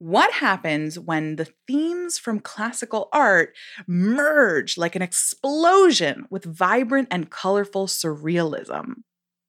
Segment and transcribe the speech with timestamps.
[0.00, 3.56] What happens when the themes from classical art
[3.88, 9.02] merge like an explosion with vibrant and colorful surrealism?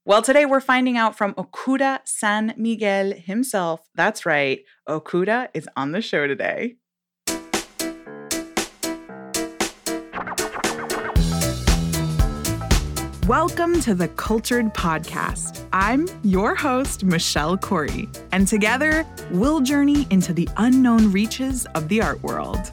[0.05, 3.81] Well, today we're finding out from Okuda San Miguel himself.
[3.93, 6.77] That's right, Okuda is on the show today.
[13.29, 15.63] Welcome to the Cultured Podcast.
[15.71, 22.01] I'm your host, Michelle Corey, and together we'll journey into the unknown reaches of the
[22.01, 22.71] art world.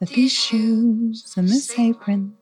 [0.00, 0.06] Me.
[0.06, 2.34] That these shoes and this apron,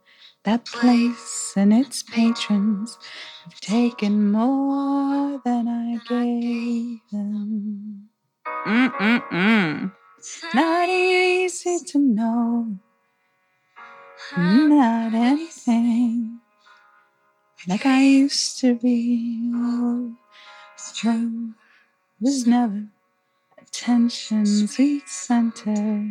[0.45, 2.99] that place and its patrons
[3.45, 8.09] have taken more than I gave them.
[8.67, 9.93] Mm-mm-mm.
[10.55, 12.79] Not easy to know,
[14.37, 16.41] not anything
[17.69, 19.53] like I used to be.
[19.55, 20.15] Oh,
[20.75, 21.55] it's true,
[22.21, 22.87] was never
[23.73, 26.07] attention's weak center.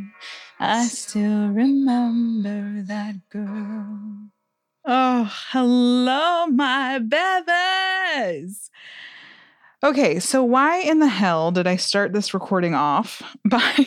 [0.59, 4.29] I still remember that girl.
[4.83, 8.71] Oh, hello, my bebes.
[9.83, 13.85] Okay, so why in the hell did I start this recording off by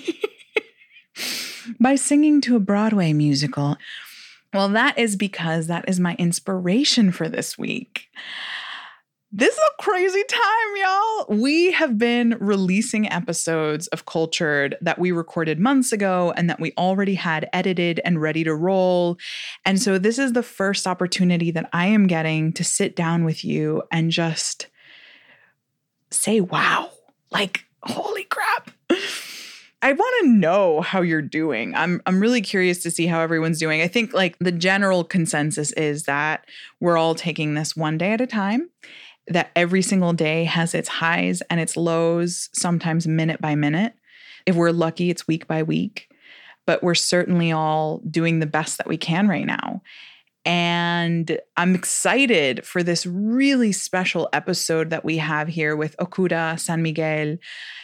[1.81, 3.77] by singing to a Broadway musical?
[4.53, 8.09] Well, that is because that is my inspiration for this week.
[9.37, 11.27] This is a crazy time, y'all.
[11.29, 16.73] We have been releasing episodes of Cultured that we recorded months ago and that we
[16.79, 19.19] already had edited and ready to roll.
[19.65, 23.45] And so, this is the first opportunity that I am getting to sit down with
[23.45, 24.69] you and just
[26.13, 26.93] say, wow,
[27.33, 28.71] like, holy crap.
[29.83, 31.75] I want to know how you're doing.
[31.75, 33.83] I'm I'm really curious to see how everyone's doing.
[33.83, 36.47] I think like the general consensus is that
[36.79, 38.71] we're all taking this one day at a time
[39.29, 43.95] that every single day has its highs and its lows, sometimes minute by minute.
[44.47, 46.09] If we're lucky, it's week by week,
[46.67, 49.83] but we're certainly all doing the best that we can right now.
[50.45, 56.83] And I'm excited for this really special episode that we have here with Okuda San
[56.83, 57.39] Miguel,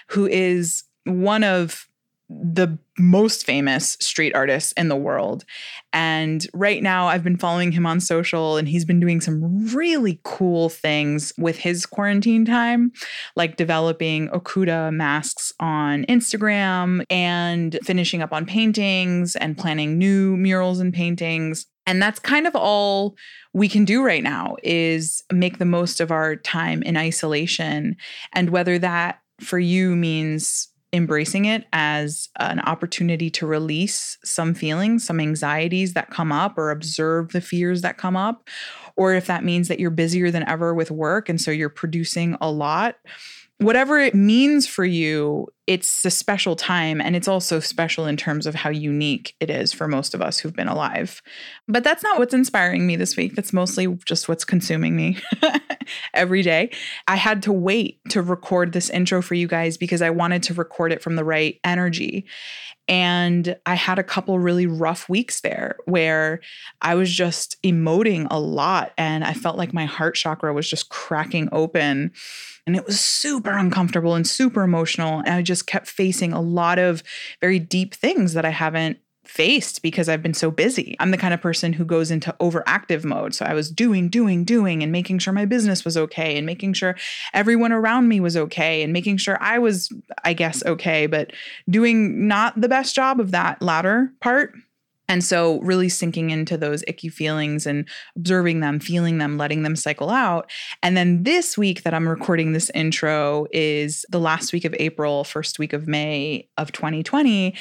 [0.09, 1.89] who is one of
[2.31, 5.45] the most famous street artist in the world.
[5.93, 10.21] And right now, I've been following him on social, and he's been doing some really
[10.23, 12.93] cool things with his quarantine time,
[13.35, 20.79] like developing Okuda masks on Instagram and finishing up on paintings and planning new murals
[20.79, 21.67] and paintings.
[21.87, 23.17] And that's kind of all
[23.53, 27.97] we can do right now is make the most of our time in isolation.
[28.33, 35.05] And whether that for you means embracing it as an opportunity to release some feelings,
[35.05, 38.49] some anxieties that come up, or observe the fears that come up,
[38.97, 42.37] or if that means that you're busier than ever with work and so you're producing
[42.41, 42.97] a lot.
[43.60, 48.47] Whatever it means for you, it's a special time and it's also special in terms
[48.47, 51.21] of how unique it is for most of us who've been alive.
[51.69, 53.37] But that's not what's inspiring me this week.
[53.37, 55.19] That's mostly just what's consuming me
[56.15, 56.70] every day.
[57.06, 60.54] I had to wait to record this intro for you guys because I wanted to
[60.54, 62.26] record it from the right energy.
[62.91, 66.41] And I had a couple really rough weeks there where
[66.83, 70.89] I was just emoting a lot and I felt like my heart chakra was just
[70.89, 72.11] cracking open.
[72.67, 75.21] And it was super uncomfortable and super emotional.
[75.21, 77.05] And I just kept facing a lot of
[77.41, 78.99] very deep things that I haven't
[79.31, 80.97] faced because I've been so busy.
[80.99, 83.33] I'm the kind of person who goes into overactive mode.
[83.33, 86.73] So I was doing, doing, doing, and making sure my business was okay, and making
[86.73, 86.97] sure
[87.33, 89.93] everyone around me was okay, and making sure I was,
[90.25, 91.33] I guess, okay, but
[91.69, 94.53] doing not the best job of that latter part.
[95.11, 99.75] And so, really sinking into those icky feelings and observing them, feeling them, letting them
[99.75, 100.49] cycle out.
[100.85, 105.25] And then this week that I'm recording this intro is the last week of April,
[105.25, 107.56] first week of May of 2020.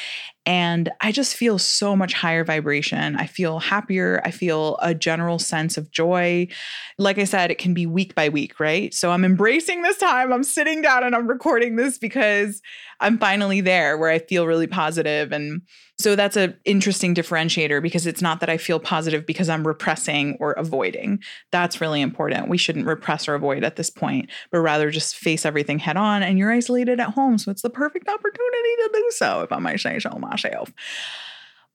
[0.46, 3.16] And I just feel so much higher vibration.
[3.16, 4.22] I feel happier.
[4.26, 6.48] I feel a general sense of joy.
[6.98, 8.94] Like I said, it can be week by week, right?
[8.94, 10.34] So I'm embracing this time.
[10.34, 12.62] I'm sitting down and I'm recording this because
[13.00, 15.32] I'm finally there where I feel really positive.
[15.32, 15.62] and
[16.00, 20.38] so that's an interesting differentiator because it's not that I feel positive because I'm repressing
[20.40, 21.20] or avoiding.
[21.52, 22.48] That's really important.
[22.48, 26.24] We shouldn't repress or avoid at this point, but rather just face everything head on.
[26.24, 27.38] And you're isolated at home.
[27.38, 30.72] So it's the perfect opportunity to do so, if I might say so myself.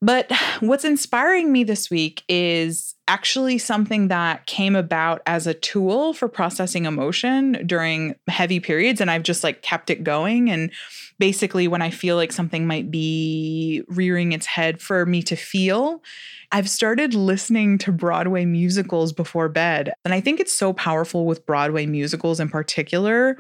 [0.05, 0.31] But
[0.61, 6.29] what's inspiring me this week is actually something that came about as a tool for
[6.29, 9.01] processing emotion during heavy periods.
[9.01, 10.51] And I've just like kept it going.
[10.51, 10.71] And
[11.19, 16.03] basically, when I feel like something might be rearing its head for me to feel,
[16.53, 19.93] I've started listening to Broadway musicals before bed.
[20.05, 23.39] And I think it's so powerful with Broadway musicals in particular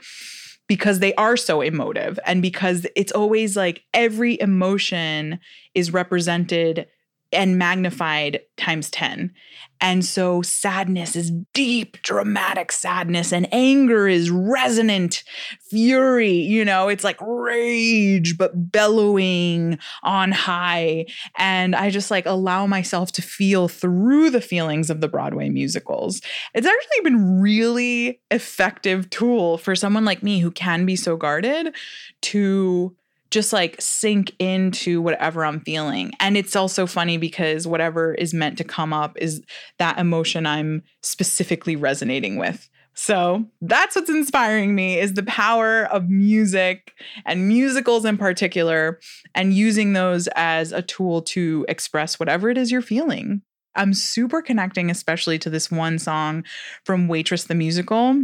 [0.66, 5.38] because they are so emotive and because it's always like every emotion
[5.74, 6.86] is represented
[7.34, 9.32] and magnified times 10.
[9.80, 15.24] And so sadness is deep, dramatic sadness, and anger is resonant
[15.68, 16.32] fury.
[16.32, 21.06] You know, it's like rage, but bellowing on high.
[21.36, 26.22] And I just like allow myself to feel through the feelings of the Broadway musicals.
[26.54, 31.74] It's actually been really effective tool for someone like me who can be so guarded
[32.22, 32.96] to
[33.34, 36.12] just like sink into whatever I'm feeling.
[36.20, 39.42] And it's also funny because whatever is meant to come up is
[39.80, 42.70] that emotion I'm specifically resonating with.
[42.94, 46.92] So that's what's inspiring me is the power of music
[47.26, 49.00] and musicals in particular,
[49.34, 53.42] and using those as a tool to express whatever it is you're feeling.
[53.74, 56.44] I'm super connecting, especially to this one song
[56.84, 58.22] from Waitress the Musical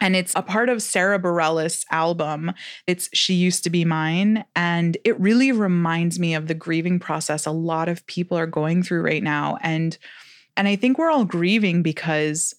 [0.00, 2.52] and it's a part of Sara Bareilles' album.
[2.86, 4.44] It's She Used to Be Mine.
[4.56, 8.82] And it really reminds me of the grieving process a lot of people are going
[8.82, 9.58] through right now.
[9.62, 9.96] And
[10.56, 12.54] and I think we're all grieving because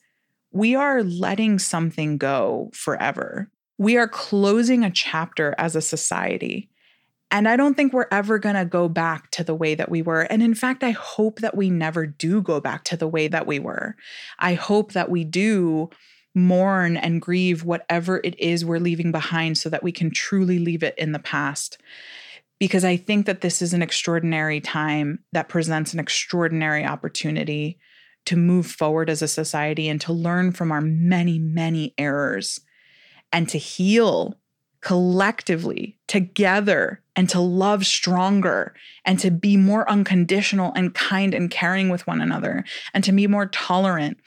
[0.51, 3.49] we are letting something go forever.
[3.77, 6.69] We are closing a chapter as a society.
[7.31, 10.01] And I don't think we're ever going to go back to the way that we
[10.01, 10.21] were.
[10.21, 13.47] And in fact, I hope that we never do go back to the way that
[13.47, 13.95] we were.
[14.39, 15.89] I hope that we do
[16.33, 20.83] mourn and grieve whatever it is we're leaving behind so that we can truly leave
[20.83, 21.77] it in the past.
[22.59, 27.79] Because I think that this is an extraordinary time that presents an extraordinary opportunity
[28.25, 32.61] to move forward as a society and to learn from our many, many errors
[33.33, 34.37] and to heal
[34.81, 38.73] collectively together and to love stronger
[39.05, 42.63] and to be more unconditional and kind and caring with one another
[42.93, 44.17] and to be more tolerant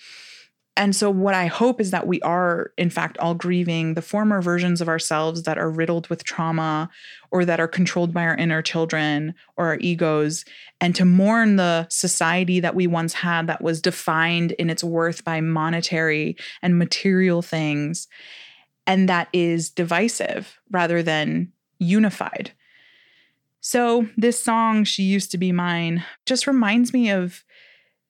[0.77, 4.43] and so, what I hope is that we are, in fact, all grieving the former
[4.43, 6.91] versions of ourselves that are riddled with trauma
[7.31, 10.45] or that are controlled by our inner children or our egos,
[10.81, 15.25] and to mourn the society that we once had that was defined in its worth
[15.25, 18.09] by monetary and material things,
[18.85, 22.51] and that is divisive rather than unified.
[23.61, 27.45] So, this song, She Used to Be Mine, just reminds me of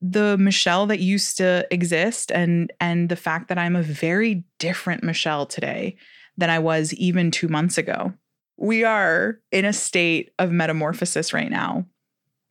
[0.07, 5.03] the Michelle that used to exist and and the fact that I'm a very different
[5.03, 5.97] Michelle today
[6.37, 8.13] than I was even 2 months ago.
[8.57, 11.87] We are in a state of metamorphosis right now.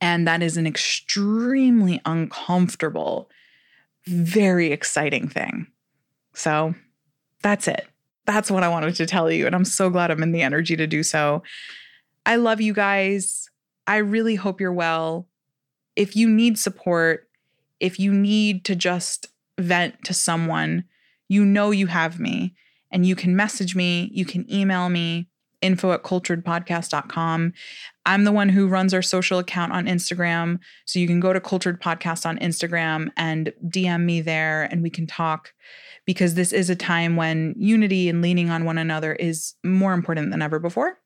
[0.02, 3.30] And that is an extremely uncomfortable,
[4.06, 5.68] very exciting thing.
[6.34, 6.76] So
[7.42, 7.88] that's it.
[8.26, 9.46] That's what I wanted to tell you.
[9.46, 11.44] And I'm so glad I'm in the energy to do so.
[12.26, 13.50] I love you guys.
[13.86, 15.28] I really hope you're well.
[15.96, 17.30] If you need support,
[17.83, 19.27] if you need to just
[19.59, 20.85] vent to someone,
[21.27, 22.56] you know you have me
[22.91, 25.27] and you can message me, you can email me,
[25.62, 27.51] info at culturedpodcast.com.
[28.06, 30.59] I'm the one who runs our social account on Instagram.
[30.85, 34.89] So you can go to Cultured Podcast on Instagram and DM me there and we
[34.89, 35.54] can talk
[36.06, 40.31] because this is a time when unity and leaning on one another is more important
[40.31, 40.99] than ever before.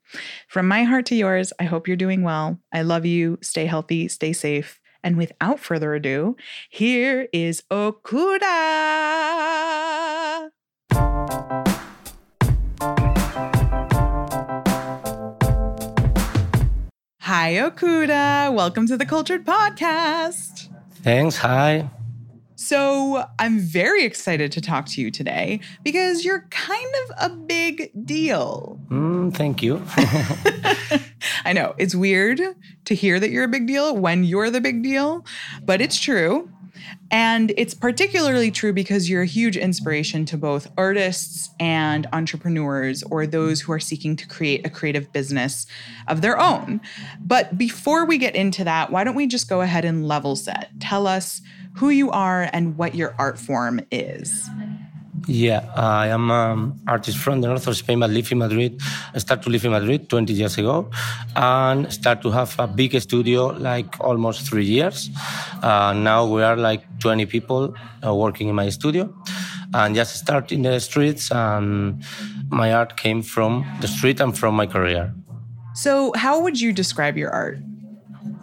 [0.48, 2.60] From my heart to yours, I hope you're doing well.
[2.72, 3.40] I love you.
[3.42, 4.80] Stay healthy, stay safe.
[5.08, 6.36] And without further ado,
[6.70, 8.42] here is Okuda.
[17.22, 18.54] Hi, Okuda.
[18.54, 20.68] Welcome to the Cultured Podcast.
[21.04, 21.38] Thanks.
[21.38, 21.90] Hi.
[22.60, 27.92] So, I'm very excited to talk to you today because you're kind of a big
[28.04, 28.80] deal.
[28.90, 29.84] Mm, thank you.
[31.46, 32.42] I know it's weird
[32.86, 35.24] to hear that you're a big deal when you're the big deal,
[35.66, 36.50] but it's true.
[37.10, 43.26] And it's particularly true because you're a huge inspiration to both artists and entrepreneurs or
[43.26, 45.66] those who are seeking to create a creative business
[46.08, 46.82] of their own.
[47.20, 50.70] But before we get into that, why don't we just go ahead and level set?
[50.80, 51.42] Tell us
[51.76, 54.50] who you are and what your art form is.
[55.26, 58.80] Yeah, I am an um, artist from the north of Spain, but live in Madrid.
[59.14, 60.90] I started to live in Madrid 20 years ago
[61.36, 65.10] and start to have a big studio like almost three years.
[65.62, 67.74] Uh, now we are like 20 people
[68.06, 69.14] uh, working in my studio
[69.74, 72.04] and just start in the streets and
[72.50, 75.14] my art came from the street and from my career.
[75.74, 77.60] So how would you describe your art?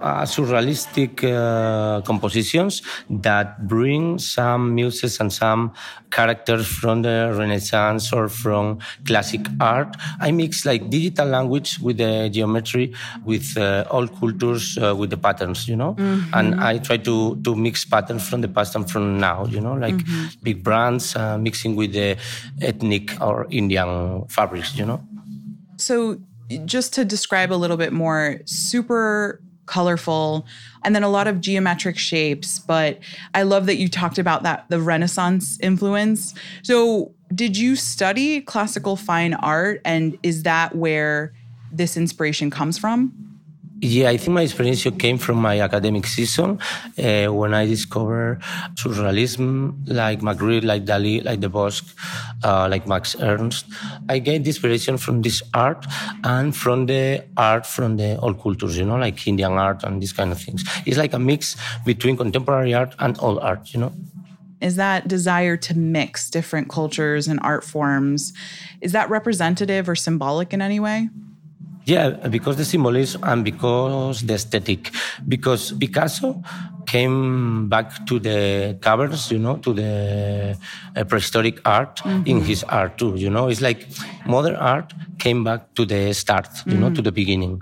[0.04, 5.72] Uh, surrealistic uh, compositions that bring some muses and some
[6.10, 9.96] characters from the Renaissance or from classic art.
[10.20, 12.92] I mix like digital language with the geometry,
[13.24, 15.94] with uh, all cultures, uh, with the patterns, you know.
[15.94, 16.34] Mm-hmm.
[16.34, 19.74] And I try to to mix patterns from the past and from now, you know,
[19.74, 20.26] like mm-hmm.
[20.42, 22.16] big brands uh, mixing with the
[22.60, 25.00] ethnic or Indian fabrics, you know.
[25.76, 26.20] So
[26.64, 30.46] just to describe a little bit more, super colorful
[30.82, 32.98] and then a lot of geometric shapes but
[33.34, 36.34] i love that you talked about that the renaissance influence.
[36.62, 41.32] So did you study classical fine art and is that where
[41.72, 43.33] this inspiration comes from
[43.80, 46.58] yeah, I think my experience came from my academic season
[46.98, 48.40] uh, when I discovered
[48.74, 51.88] surrealism, like Magritte, like Dali, like the Bosco,
[52.44, 53.66] uh, like Max Ernst.
[54.08, 55.84] I gained inspiration from this art
[56.22, 60.12] and from the art from the old cultures, you know, like Indian art and these
[60.12, 60.64] kind of things.
[60.86, 63.92] It's like a mix between contemporary art and old art, you know
[64.60, 68.32] is that desire to mix different cultures and art forms
[68.80, 71.10] is that representative or symbolic in any way
[71.84, 74.90] yeah, because the symbolism and because the aesthetic.
[75.28, 76.42] Because Picasso
[76.86, 80.56] came back to the caverns, you know, to the
[80.96, 82.26] uh, prehistoric art mm-hmm.
[82.26, 83.14] in his art too.
[83.16, 83.86] You know, it's like
[84.26, 86.80] modern art came back to the start, you mm-hmm.
[86.80, 87.60] know, to the beginning.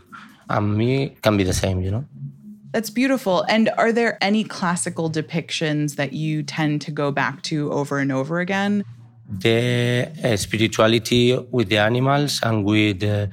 [0.49, 2.05] And me can be the same, you know.
[2.73, 3.45] That's beautiful.
[3.49, 8.11] And are there any classical depictions that you tend to go back to over and
[8.11, 8.85] over again?
[9.41, 13.27] The uh, spirituality with the animals and with uh,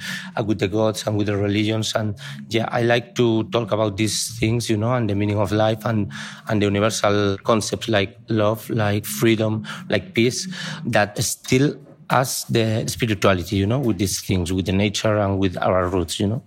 [0.46, 1.94] with the gods and with the religions.
[1.96, 2.16] And
[2.50, 5.86] yeah i like to talk about these things you know and the meaning of life
[5.86, 6.12] and
[6.48, 10.48] and the universal concepts like love like freedom like peace
[10.86, 11.76] that still
[12.10, 16.20] us the spirituality you know with these things with the nature and with our roots
[16.20, 16.44] you know.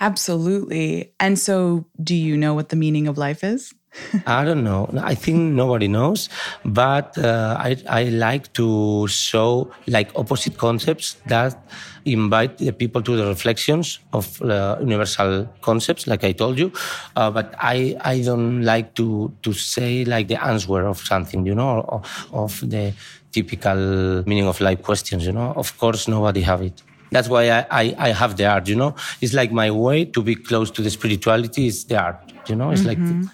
[0.00, 1.14] Absolutely.
[1.20, 3.72] And so do you know what the meaning of life is
[4.26, 4.90] I don't know.
[5.02, 6.28] I think nobody knows,
[6.64, 11.56] but uh, I, I like to show like opposite concepts that
[12.04, 16.72] invite the people to the reflections of uh, universal concepts, like I told you.
[17.16, 21.54] Uh, but I, I don't like to, to say like the answer of something, you
[21.54, 22.94] know, or, of the
[23.30, 25.52] typical meaning of life questions, you know.
[25.56, 26.82] Of course, nobody have it.
[27.10, 28.94] That's why I, I, I have the art, you know.
[29.20, 32.70] It's like my way to be close to the spirituality is the art, you know.
[32.70, 33.20] It's mm-hmm.
[33.20, 33.30] like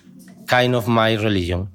[0.49, 1.69] kind of my religion.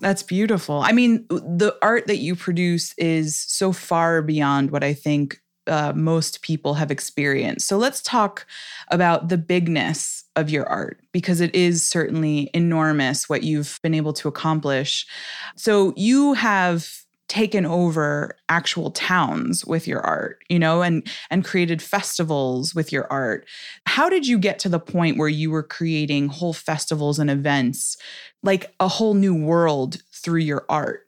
[0.00, 0.80] That's beautiful.
[0.80, 5.92] I mean, the art that you produce is so far beyond what I think uh,
[5.94, 7.68] most people have experienced.
[7.68, 8.46] So let's talk
[8.88, 14.14] about the bigness of your art because it is certainly enormous what you've been able
[14.14, 15.06] to accomplish.
[15.54, 21.80] So you have taken over actual towns with your art you know and and created
[21.80, 23.46] festivals with your art
[23.86, 27.96] how did you get to the point where you were creating whole festivals and events
[28.42, 31.06] like a whole new world through your art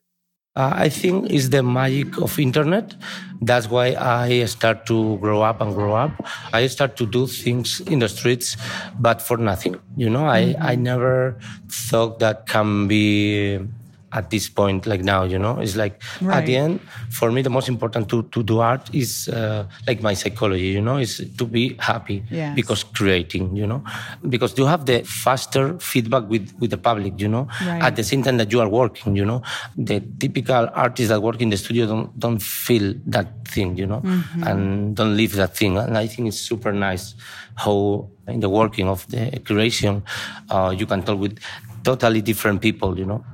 [0.55, 2.95] uh, I think it's the magic of internet.
[3.41, 6.13] That's why I start to grow up and grow up.
[6.53, 8.59] I start to do things in the streets,
[9.01, 9.81] but for nothing.
[9.97, 10.63] You know, mm-hmm.
[10.63, 11.39] I, I never
[11.71, 13.61] thought that can be
[14.13, 16.39] at this point like now you know it's like right.
[16.39, 20.03] at the end for me the most important to, to do art is uh, like
[20.03, 22.55] my psychology you know is to be happy yes.
[22.55, 23.83] because creating you know
[24.29, 27.83] because you have the faster feedback with with the public you know right.
[27.83, 29.43] at the same time that you are working you know
[29.77, 34.01] the typical artists that work in the studio don't don't feel that thing you know
[34.01, 34.43] mm-hmm.
[34.45, 37.15] and don't live that thing and i think it's super nice
[37.57, 40.03] how in the working of the creation
[40.51, 41.39] uh, you can talk with
[41.83, 43.25] totally different people you know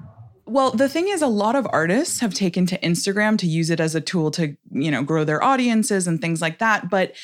[0.48, 3.80] well, the thing is, a lot of artists have taken to Instagram to use it
[3.80, 6.90] as a tool to, you know, grow their audiences and things like that.
[6.90, 7.14] But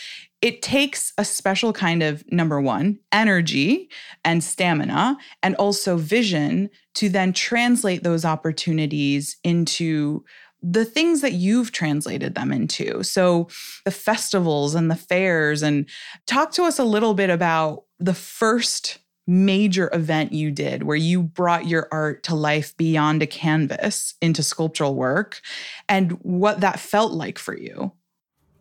[0.43, 3.89] it takes a special kind of number one, energy
[4.25, 10.23] and stamina, and also vision to then translate those opportunities into
[10.63, 13.03] the things that you've translated them into.
[13.03, 13.49] So,
[13.85, 15.89] the festivals and the fairs, and
[16.27, 21.23] talk to us a little bit about the first major event you did where you
[21.23, 25.41] brought your art to life beyond a canvas into sculptural work
[25.89, 27.93] and what that felt like for you.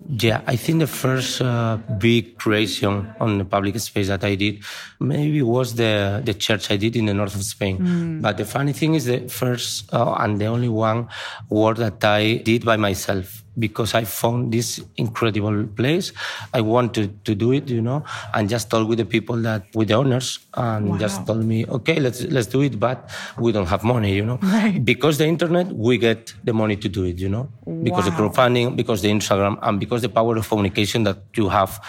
[0.10, 4.64] Yeah, I think the first uh, big creation on the public space that I did
[5.00, 7.78] maybe was the the church I did in the north of Spain.
[7.78, 8.22] Mm.
[8.22, 11.08] But the funny thing is the first uh, and the only one
[11.50, 16.12] work that I did by myself because I found this incredible place.
[16.54, 19.90] I wanted to do it, you know, and just talk with the people that with
[19.90, 20.98] the owners and wow.
[20.98, 24.40] just told me, okay, let's let's do it, but we don't have money, you know,
[24.42, 24.84] right.
[24.84, 27.84] because the internet we get the money to do it, you know, wow.
[27.84, 31.80] because the crowdfunding, because the Instagram, and because the power of communication that you have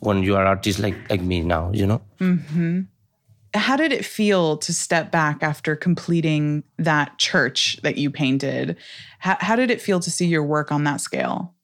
[0.00, 2.00] when you are artist like like me now, you know.
[2.20, 2.80] Mm-hmm.
[3.54, 8.76] How did it feel to step back after completing that church that you painted?
[9.18, 11.54] How, how did it feel to see your work on that scale?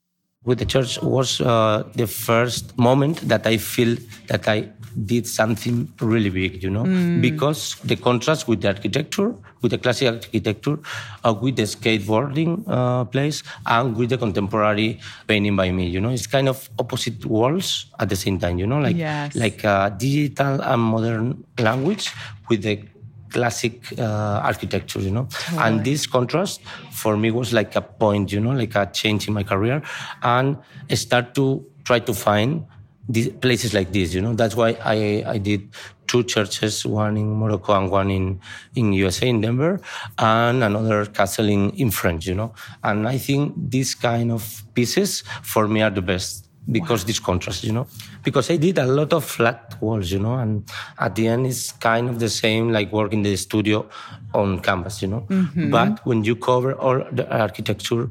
[0.43, 4.69] With the church was uh, the first moment that I feel that I
[5.05, 7.21] did something really big, you know, mm.
[7.21, 10.79] because the contrast with the architecture, with the classic architecture,
[11.23, 16.09] uh, with the skateboarding uh, place, and with the contemporary painting by me, you know,
[16.09, 19.35] it's kind of opposite worlds at the same time, you know, like yes.
[19.35, 22.11] like a digital and modern language
[22.49, 22.81] with the
[23.29, 25.27] classic uh, architecture, you know.
[25.29, 25.63] Totally.
[25.63, 26.61] And this contrast
[26.91, 29.81] for me was like a point, you know, like a change in my career,
[30.23, 30.57] and
[30.89, 32.65] I start to try to find
[33.09, 34.33] these places like this, you know.
[34.33, 35.69] That's why I I did
[36.07, 38.39] two churches, one in Morocco and one in
[38.75, 39.79] in USA in Denver,
[40.17, 42.53] and another castle in in France, you know.
[42.83, 47.07] And I think these kind of pieces for me are the best because wow.
[47.07, 47.87] this contrast, you know,
[48.23, 51.71] because I did a lot of flat walls, you know, and at the end it's
[51.71, 53.87] kind of the same like working in the studio
[54.33, 55.21] on canvas, you know.
[55.29, 55.71] Mm-hmm.
[55.71, 58.09] But when you cover all the architecture,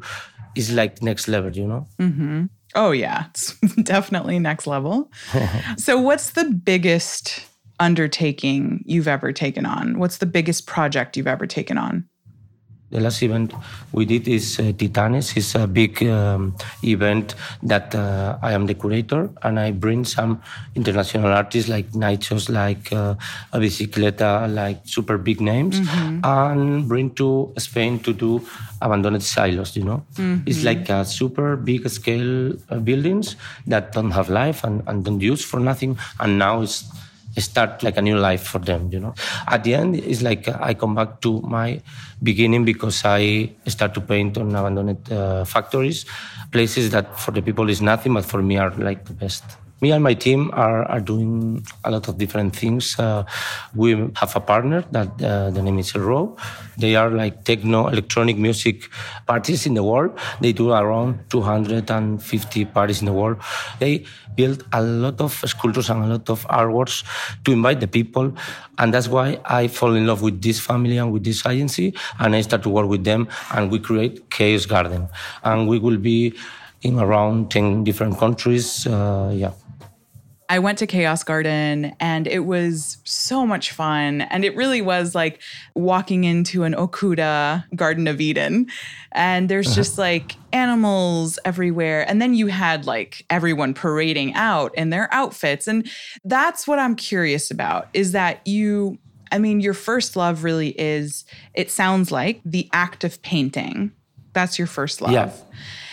[0.56, 1.86] it's like next level, you know.
[1.98, 2.44] Mm-hmm.
[2.74, 5.10] Oh yeah, it's definitely next level.
[5.76, 7.46] so what's the biggest
[7.78, 9.98] undertaking you've ever taken on?
[9.98, 12.08] What's the biggest project you've ever taken on?
[12.90, 13.52] The last event
[13.92, 15.36] we did is uh, Titanes.
[15.36, 20.40] It's a big um, event that uh, I am the curator, and I bring some
[20.76, 23.16] international artists like Nychos, like uh,
[23.52, 26.20] a Bicicleta, like super big names, mm-hmm.
[26.22, 28.46] and bring to Spain to do
[28.80, 29.76] abandoned silos.
[29.76, 30.46] You know, mm-hmm.
[30.46, 33.34] it's like a super big scale uh, buildings
[33.66, 36.84] that don't have life and, and don't use for nothing, and now it's
[37.38, 39.14] start like a new life for them you know.
[39.46, 41.80] At the end it's like i come back to my
[42.22, 46.04] beginning because i start to paint on abandoned uh, factories.
[46.52, 49.44] Places that for the people is nothing but for me are like the best
[49.80, 52.98] me and my team are, are doing a lot of different things.
[52.98, 53.24] Uh,
[53.74, 56.28] we have a partner that uh, the name is Raw.
[56.78, 58.88] They are like techno electronic music
[59.26, 60.18] parties in the world.
[60.40, 63.38] They do around 250 parties in the world.
[63.78, 67.04] They build a lot of sculptures and a lot of artworks
[67.44, 68.32] to invite the people.
[68.78, 71.94] And that's why I fall in love with this family and with this agency.
[72.18, 75.08] And I start to work with them and we create Chaos Garden.
[75.44, 76.34] And we will be
[76.82, 78.86] in around 10 different countries.
[78.86, 79.52] Uh, yeah.
[80.48, 84.22] I went to Chaos Garden and it was so much fun.
[84.22, 85.40] And it really was like
[85.74, 88.66] walking into an Okuda Garden of Eden.
[89.12, 89.76] And there's uh-huh.
[89.76, 92.08] just like animals everywhere.
[92.08, 95.66] And then you had like everyone parading out in their outfits.
[95.66, 95.88] And
[96.24, 98.98] that's what I'm curious about is that you,
[99.32, 103.92] I mean, your first love really is, it sounds like the act of painting.
[104.32, 105.12] That's your first love.
[105.12, 105.32] Yeah.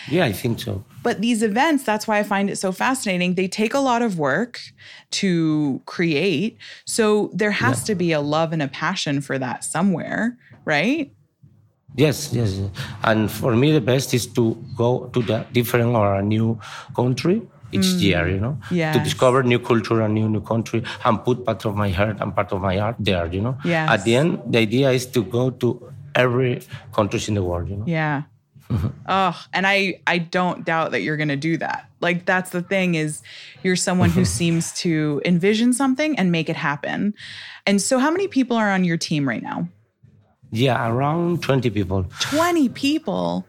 [0.09, 0.83] Yeah, I think so.
[1.03, 3.35] But these events, that's why I find it so fascinating.
[3.35, 4.59] They take a lot of work
[5.11, 6.57] to create.
[6.85, 7.85] So there has yeah.
[7.85, 11.11] to be a love and a passion for that somewhere, right?
[11.95, 12.59] Yes, yes.
[13.03, 16.59] And for me, the best is to go to the different or a new
[16.95, 18.01] country each mm.
[18.01, 18.95] year, you know, yes.
[18.95, 22.35] to discover new culture and new new country and put part of my heart and
[22.35, 23.57] part of my art there, you know.
[23.65, 23.89] Yes.
[23.89, 26.61] At the end, the idea is to go to every
[26.93, 27.85] country in the world, you know.
[27.87, 28.23] Yeah.
[29.07, 31.89] Oh, and I I don't doubt that you're going to do that.
[32.01, 33.21] Like that's the thing is
[33.63, 37.13] you're someone who seems to envision something and make it happen.
[37.65, 39.67] And so how many people are on your team right now?
[40.51, 42.05] Yeah, around 20 people.
[42.19, 43.45] 20 people.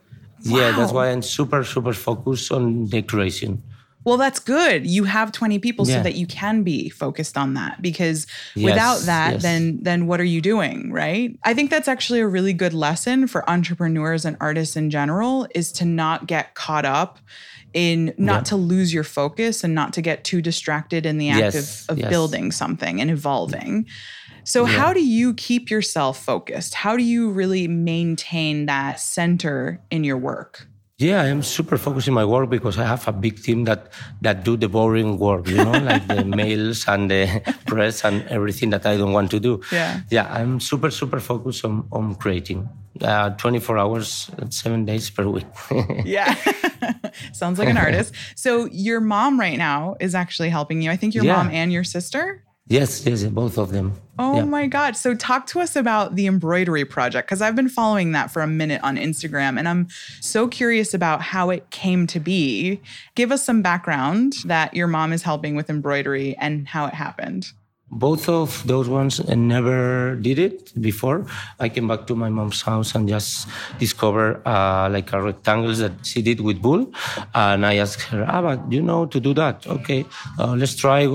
[0.47, 0.59] Wow.
[0.59, 3.63] Yeah, that's why I'm super super focused on decoration.
[4.05, 4.87] Well, that's good.
[4.87, 5.97] You have 20 people yeah.
[5.97, 9.43] so that you can be focused on that because yes, without that yes.
[9.43, 11.37] then then what are you doing, right?
[11.43, 15.73] I think that's actually a really good lesson for entrepreneurs and artists in general is
[15.73, 17.19] to not get caught up
[17.73, 18.43] in not yeah.
[18.43, 21.99] to lose your focus and not to get too distracted in the act yes, of,
[21.99, 23.87] of building something and evolving.
[24.45, 24.77] So, yeah.
[24.77, 26.75] how do you keep yourself focused?
[26.75, 30.69] How do you really maintain that center in your work?
[30.99, 33.91] Yeah, I'm super focused in my work because I have a big team that
[34.23, 38.71] that do the boring work, you know, like the mails and the press and everything
[38.71, 39.61] that I don't want to do.
[39.73, 42.69] Yeah, yeah, I'm super super focused on on creating.
[43.03, 45.51] Uh, 24 hours, seven days per week.
[46.05, 46.33] yeah,
[47.33, 48.15] sounds like an artist.
[48.37, 50.93] So your mom right now is actually helping you.
[50.93, 51.35] I think your yeah.
[51.35, 52.45] mom and your sister.
[52.67, 53.93] Yes, yes, both of them.
[54.19, 54.45] Oh yeah.
[54.45, 54.97] my God.
[54.97, 58.47] So, talk to us about the embroidery project because I've been following that for a
[58.47, 59.89] minute on Instagram and I'm
[60.21, 62.81] so curious about how it came to be.
[63.17, 67.53] Give us some background that your mom is helping with embroidery and how it happened.
[67.95, 71.27] Both of those ones never did it before.
[71.61, 75.93] I came back to my mom's house and just discovered uh, like a rectangles that
[76.03, 76.93] she did with wool.
[77.35, 79.67] And I asked her, ah, but you know to do that?
[79.67, 80.05] Okay,
[80.39, 81.07] uh, let's try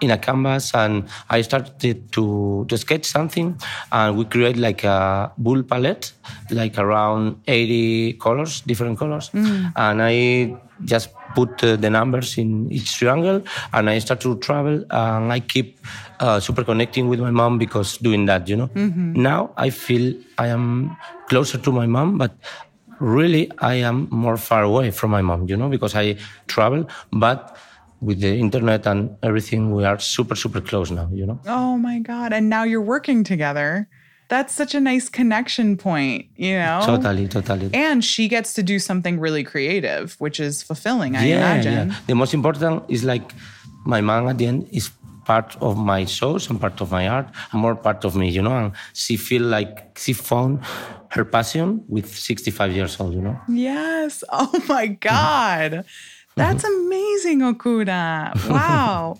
[0.00, 3.58] in a canvas and I started to, to sketch something
[3.90, 6.12] and we create like a bull palette,
[6.50, 9.30] like around 80 colors, different colors.
[9.76, 14.84] And I just put uh, the numbers in each triangle and I start to travel
[14.90, 15.78] and I keep
[16.20, 18.70] uh, super connecting with my mom because doing that, you know.
[18.74, 20.96] Now I feel I am
[21.28, 22.32] closer to my mom, but
[23.00, 27.56] really I am more far away from my mom, you know, because I travel, but
[28.00, 31.40] with the internet and everything, we are super, super close now, you know.
[31.46, 32.32] Oh my God.
[32.32, 33.88] And now you're working together.
[34.28, 36.82] That's such a nice connection point, you know?
[36.84, 37.70] Totally, totally.
[37.72, 41.88] And she gets to do something really creative, which is fulfilling, I yeah, imagine.
[41.90, 41.96] yeah.
[42.08, 43.32] The most important is like
[43.84, 44.90] my mom at the end is
[45.24, 48.42] part of my shows and part of my art and more part of me, you
[48.42, 48.56] know.
[48.56, 50.60] And she feel like she found
[51.10, 53.38] her passion with 65 years old, you know.
[53.48, 54.24] Yes.
[54.32, 55.84] Oh my God.
[56.36, 58.34] That's amazing, Okuda.
[58.50, 59.18] Wow.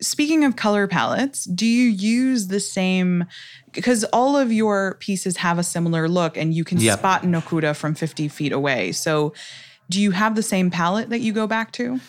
[0.00, 3.24] Speaking of color palettes, do you use the same?
[3.72, 6.94] Because all of your pieces have a similar look and you can Yeah.
[6.96, 8.92] spot an Okuda from 50 feet away.
[8.92, 9.32] So
[9.90, 12.00] do you have the same palette that you go back to?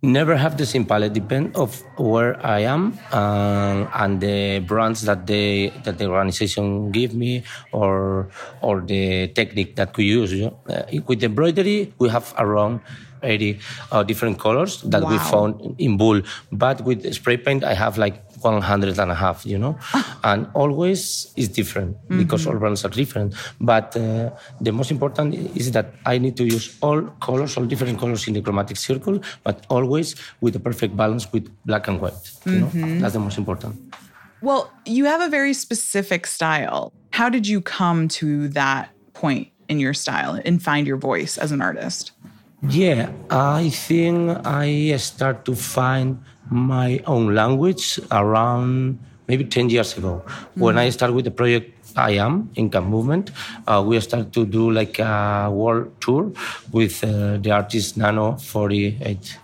[0.00, 5.26] never have the same palette depend of where i am um, and the brands that
[5.26, 8.28] they that the organization give me or
[8.62, 10.56] or the technique that we use you know.
[10.70, 12.78] Uh, with embroidery we have around
[13.22, 13.58] 80
[13.92, 18.22] uh, different colors that we found in bull but with spray paint i have like
[18.40, 19.78] 100 and a half you know?
[20.24, 23.34] And always is different because all brands are different.
[23.60, 27.98] But uh, the most important is that i need to use all colors all different
[27.98, 32.30] colors in the chromatic circle but always with the perfect balance with black and white
[32.46, 32.70] you know?
[33.00, 33.94] That's the most important.
[34.40, 36.92] Well, you have a very specific style.
[37.10, 41.50] How did you come to that point in your style and find your voice as
[41.50, 42.12] an artist?
[42.60, 46.18] Yeah, I think I start to find
[46.50, 50.24] my own language around maybe 10 years ago.
[50.56, 53.30] When I started with the project I Am, Ink and Movement,
[53.68, 56.32] uh, we started to do like a world tour
[56.72, 59.38] with uh, the artist Nano 48.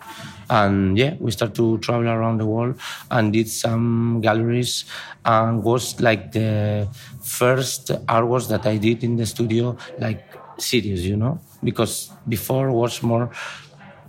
[0.51, 2.81] And yeah, we started to travel around the world
[3.13, 4.87] and did some galleries
[5.25, 6.89] and was like the
[7.23, 13.03] first artworks that I did in the studio, like serious, you know, because before was
[13.03, 13.31] more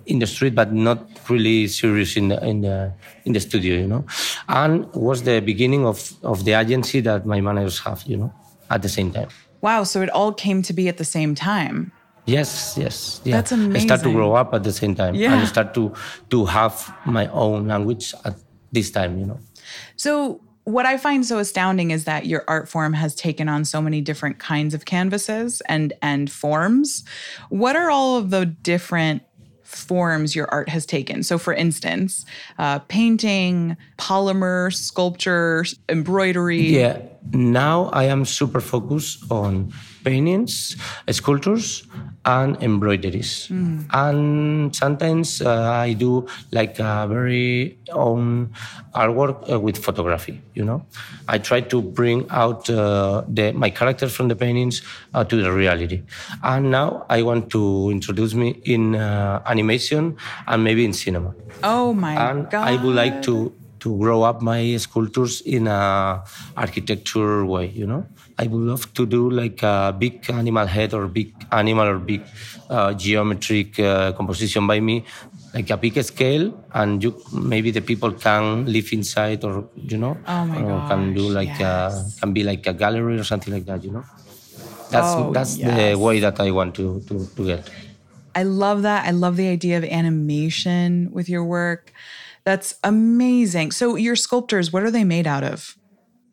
[0.05, 2.93] in the street, but not really serious in the in the
[3.25, 4.05] in the studio, you know,
[4.47, 8.33] and was the beginning of of the agency that my managers have, you know,
[8.69, 9.29] at the same time.
[9.61, 11.91] Wow, so it all came to be at the same time.
[12.27, 13.37] Yes, yes, yeah.
[13.37, 13.75] That's amazing.
[13.75, 15.33] I start to grow up at the same time, Yeah.
[15.33, 15.93] and I start to
[16.29, 18.35] to have my own language at
[18.71, 19.39] this time, you know.
[19.95, 23.82] So, what I find so astounding is that your art form has taken on so
[23.82, 27.04] many different kinds of canvases and and forms.
[27.49, 29.21] What are all of the different
[29.62, 31.21] forms your art has taken?
[31.21, 32.25] So, for instance,
[32.58, 36.62] uh, painting, polymer, sculpture, embroidery.
[36.62, 36.99] Yeah,
[37.33, 40.75] now I am super focused on paintings,
[41.09, 41.83] sculptures,
[42.25, 43.47] and embroideries.
[43.91, 48.53] And sometimes uh, I do like a very own
[48.93, 50.41] artwork uh, with photography.
[50.53, 50.85] You know,
[51.27, 54.81] I try to bring out uh, the my characters from the paintings
[55.13, 56.03] uh, to the reality.
[56.43, 61.33] And now I want to introduce me in uh, animation and maybe in cinema
[61.63, 62.67] Oh my and god!
[62.67, 63.53] I would like to
[63.85, 66.25] to grow up my sculptures in a
[66.57, 67.69] architecture way.
[67.69, 68.01] You know,
[68.41, 72.25] I would love to do like a big animal head or big animal or big
[72.69, 75.05] uh, geometric uh, composition by me,
[75.53, 80.17] like a big scale, and you maybe the people can live inside or you know,
[80.27, 81.61] Oh or can do like yes.
[81.61, 83.83] a, can be like a gallery or something like that.
[83.85, 84.05] You know,
[84.89, 85.69] that's Oh, that's yes.
[85.69, 87.69] the way that I want to to, to get.
[88.35, 89.05] I love that.
[89.07, 91.93] I love the idea of animation with your work.
[92.45, 93.71] That's amazing.
[93.71, 95.75] So, your sculptures, what are they made out of?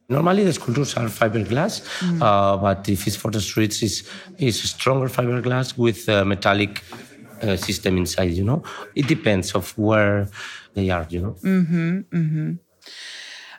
[0.09, 1.75] Normally, the sculptures are fiberglass,
[2.21, 4.03] uh, but if it's for the streets, it's,
[4.37, 6.83] it's stronger fiberglass with a metallic
[7.43, 8.33] uh, system inside.
[8.33, 8.63] You know,
[8.95, 10.29] it depends of where
[10.75, 11.07] they are.
[11.09, 12.53] You know, mm-hmm, mm-hmm.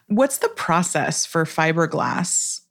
[0.08, 2.62] What's the process for fiberglass?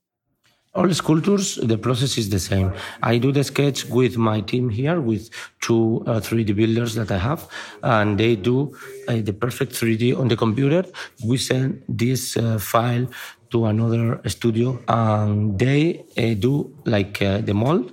[0.75, 2.73] All sculptures, the process is the same.
[3.03, 5.29] I do the sketch with my team here, with
[5.61, 7.47] two uh, 3D builders that I have,
[7.83, 8.75] and they do
[9.09, 10.85] uh, the perfect 3D on the computer.
[11.25, 13.07] We send this uh, file
[13.51, 17.93] to another studio, and they uh, do like uh, the mold.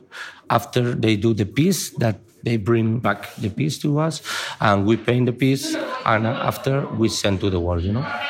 [0.50, 4.22] After they do the piece, that they bring back the piece to us,
[4.62, 7.84] and we paint the piece, and after we send to the world.
[7.84, 8.29] You know.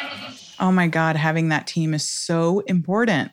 [0.60, 3.32] Oh my God, having that team is so important.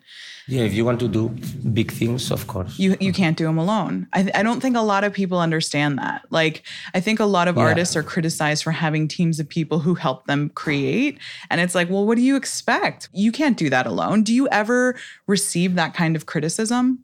[0.48, 1.28] Yeah, if you want to do
[1.72, 2.78] big things, of course.
[2.78, 4.06] You you can't do them alone.
[4.12, 6.24] I, I don't think a lot of people understand that.
[6.30, 6.62] Like
[6.94, 7.64] I think a lot of Yeah.
[7.64, 11.18] artists are criticized for having teams of people who help them create,
[11.50, 13.08] and it's like, well, what do you expect?
[13.12, 14.22] You can't do that alone.
[14.22, 14.94] Do you ever
[15.26, 17.00] receive that kind of criticism?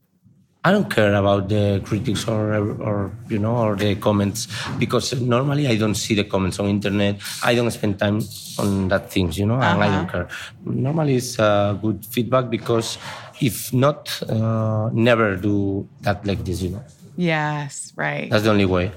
[0.65, 4.47] I don't care about the critics or or you know or the comments
[4.79, 7.19] because normally I don't see the comments on internet.
[7.43, 8.23] I don't spend time
[8.59, 10.29] on that things, you know, and I don't care.
[10.65, 12.97] Normally it's uh, good feedback because
[13.41, 16.85] if not, uh, never do that like this, you know.
[17.17, 18.31] Yes, right.
[18.31, 18.93] That's the only way.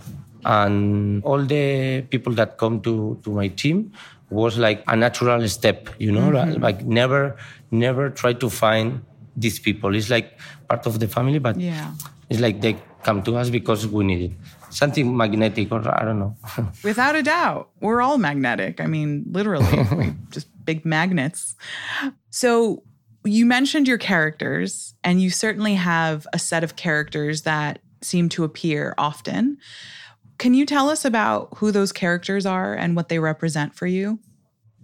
[0.45, 3.91] And all the people that come to, to my team
[4.29, 7.35] was like a natural step, you know, like, like never,
[7.71, 9.01] never try to find
[9.35, 9.95] these people.
[9.95, 11.93] It's like part of the family, but Yeah.
[12.29, 14.37] it's like they come to us because we need it.
[14.69, 16.35] Something magnetic or I don't know.
[16.83, 17.69] Without a doubt.
[17.79, 18.81] We're all magnetic.
[18.81, 21.55] I mean, literally, just big magnets.
[22.29, 22.83] So,
[23.23, 28.43] you mentioned your characters, and you certainly have a set of characters that seem to
[28.43, 29.57] appear often.
[30.37, 34.19] Can you tell us about who those characters are and what they represent for you?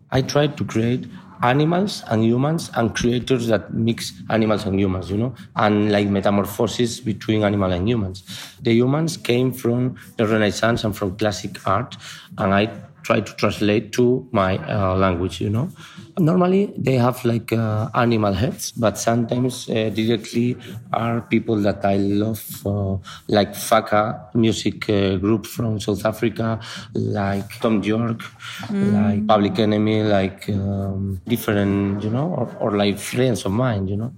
[0.09, 1.05] I tried to create
[1.43, 6.99] animals and humans and creators that mix animals and humans, you know, and like metamorphosis
[6.99, 8.23] between animal and humans.
[8.61, 11.97] The humans came from the Renaissance and from classic art,
[12.37, 12.69] and I
[13.03, 15.69] try to translate to my uh, language, you know.
[16.19, 20.57] Normally they have like uh, animal heads, but sometimes uh, directly
[20.93, 26.59] are people that I love, uh, like Faka music uh, group from South Africa,
[26.93, 28.23] like Thom Yorke,
[28.71, 33.95] like Public Enemy, like um, different, you know, or, or like friends of mine, you
[33.97, 34.13] know.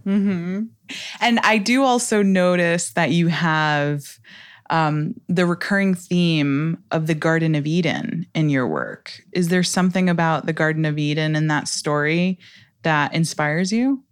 [1.21, 4.19] And I do also notice that you have
[4.69, 9.21] um, the recurring theme of the Garden of Eden in your work.
[9.31, 12.39] Is there something about the Garden of Eden and that story
[12.83, 14.03] that inspires you?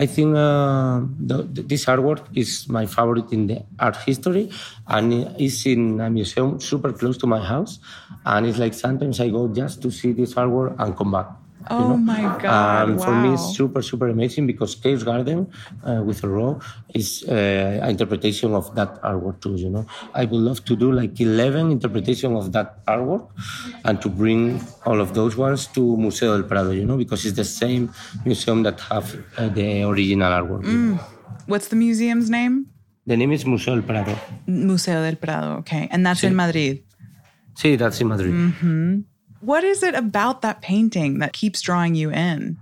[0.00, 4.48] I think uh, the, this artwork is my favorite in the art history,
[4.86, 7.80] and it's in a museum super close to my house.
[8.24, 11.26] And it's like sometimes I go just to see this artwork and come back.
[11.58, 11.96] You Oh know?
[11.98, 15.50] my God, And for me, it's super super amazing because Chaos Garden
[15.84, 16.62] uh, with Elrow
[16.94, 19.54] is uh, an interpretation of that artwork too.
[19.56, 23.28] You know, I would love to do like eleven interpretation of that artwork,
[23.84, 26.70] and to bring all of those ones to Museo del Prado.
[26.70, 27.90] You know, because it's the same
[28.24, 30.62] museum that have uh, the original artwork.
[30.64, 30.98] Mm.
[31.46, 32.66] What's the museum's name?
[33.04, 34.14] The name is Museo del Prado.
[34.46, 35.58] Museo del Prado.
[35.60, 35.88] Okay.
[35.90, 36.84] And that's in Madrid.
[37.56, 38.32] See, that's in Madrid.
[38.32, 39.04] Mm.
[39.40, 42.58] What is it about that painting that keeps drawing you in?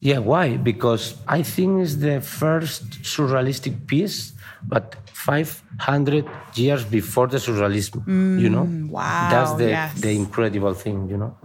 [0.00, 0.56] Yeah, why?
[0.56, 8.06] Because I think it's the first surrealistic piece, but 500 years before the surrealism,
[8.40, 8.64] you know?
[8.64, 10.00] Mm, wow, That's the, yes.
[10.00, 11.36] the incredible thing, you know?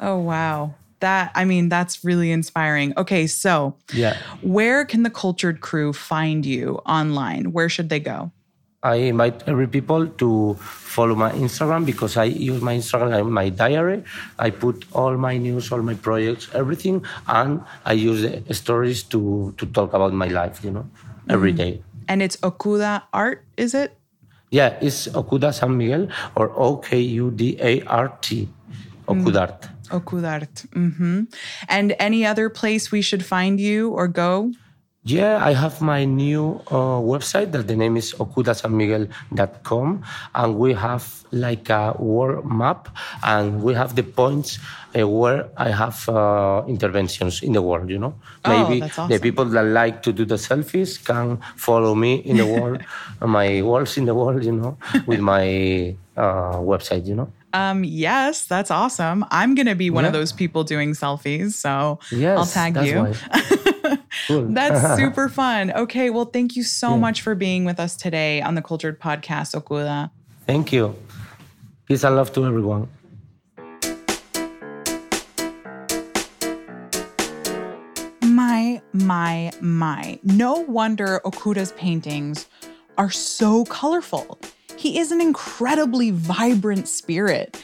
[0.00, 0.74] Oh, wow.
[1.00, 2.92] That, I mean, that's really inspiring.
[2.96, 3.26] Okay.
[3.28, 4.16] So, Yeah.
[4.42, 7.52] where can the cultured crew find you online?
[7.52, 8.32] Where should they go?
[8.82, 14.04] I invite every people to follow my Instagram because I use my Instagram my diary.
[14.38, 19.52] I put all my news, all my projects, everything, and I use the stories to,
[19.58, 20.86] to talk about my life, you know,
[21.28, 21.82] every day.
[22.06, 23.98] And it's Okuda Art, is it?
[24.50, 28.48] Yeah, it's Okuda San Miguel or O K U D A R T,
[29.08, 29.68] Okudart.
[29.90, 30.70] Okudart.
[30.72, 31.24] hmm
[31.68, 34.52] And any other place we should find you or go?
[35.08, 41.24] Yeah, I have my new uh, website that the name is okudasanmiguel.com and we have
[41.32, 42.92] like a world map
[43.24, 44.58] and we have the points
[44.92, 48.20] uh, where I have uh, interventions in the world, you know.
[48.44, 52.36] Oh, Maybe that's the people that like to do the selfies can follow me in
[52.36, 52.84] the world,
[53.24, 57.32] my walls in the world, you know, with my uh, website, you know.
[57.54, 59.24] Um, yes, that's awesome.
[59.30, 63.14] I'm gonna be one of those people doing selfies, so Yes, I'll tag you.
[64.28, 65.72] That's super fun.
[65.72, 69.54] Okay, well, thank you so much for being with us today on the Cultured Podcast,
[69.54, 70.10] Okuda.
[70.46, 70.96] Thank you.
[71.86, 72.88] Peace and love to everyone.
[78.22, 80.18] My, my, my.
[80.22, 82.46] No wonder Okuda's paintings
[82.96, 84.38] are so colorful.
[84.76, 87.60] He is an incredibly vibrant spirit.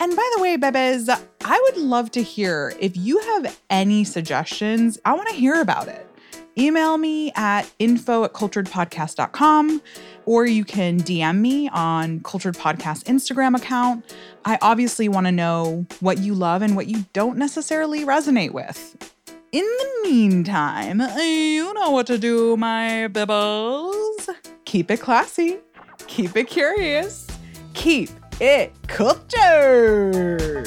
[0.00, 1.08] And by the way, Bebes,
[1.44, 4.98] I would love to hear if you have any suggestions.
[5.04, 6.08] I want to hear about it.
[6.56, 9.80] Email me at info at culturedpodcast.com
[10.26, 14.04] or you can DM me on Cultured Podcast Instagram account.
[14.44, 19.12] I obviously want to know what you love and what you don't necessarily resonate with.
[19.52, 24.28] In the meantime, you know what to do, my bibbles.
[24.64, 25.58] Keep it classy,
[26.06, 27.26] keep it curious,
[27.72, 30.66] keep it cultured.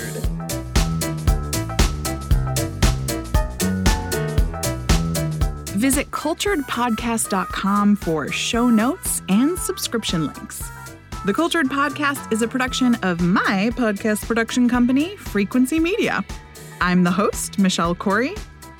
[5.81, 10.61] Visit culturedpodcast.com for show notes and subscription links.
[11.25, 16.23] The Cultured Podcast is a production of my podcast production company, Frequency Media.
[16.81, 18.35] I'm the host, Michelle Corey.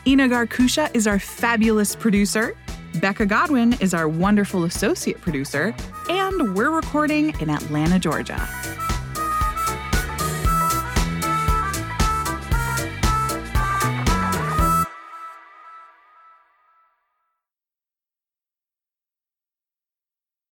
[0.08, 2.56] Ina Garkusha is our fabulous producer.
[2.96, 5.76] Becca Godwin is our wonderful associate producer.
[6.10, 8.48] And we're recording in Atlanta, Georgia.